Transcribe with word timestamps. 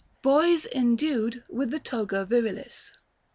BOYS 0.23 0.65
ENDUED 0.71 1.43
WITH 1.47 1.69
THE 1.69 1.77
TOGA 1.79 2.25
VIKILIS. 2.25 2.93